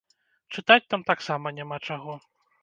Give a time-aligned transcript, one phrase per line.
[0.55, 2.17] Чытаць там таксама няма чаго.